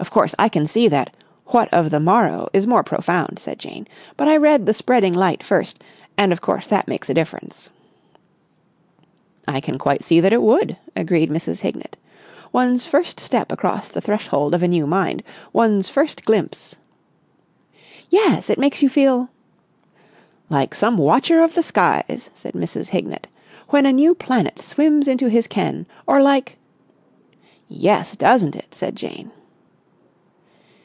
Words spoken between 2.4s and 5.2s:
is more profound," said Jane. "But I read 'The Spreading